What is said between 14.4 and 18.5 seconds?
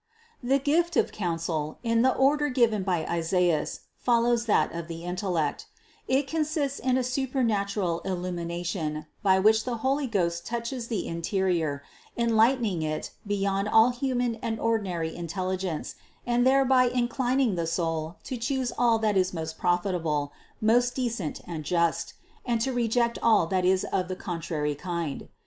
and ordinary intelligence and thereby inclining the soul to